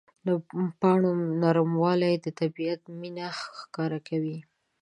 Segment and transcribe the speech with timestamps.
[0.27, 0.29] د
[0.81, 3.27] پاڼو نرموالی د طبیعت مینه
[3.59, 4.37] ښکاره کوي.